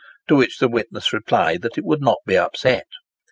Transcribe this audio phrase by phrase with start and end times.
[0.29, 2.87] To which the witness replied that it would not be upset.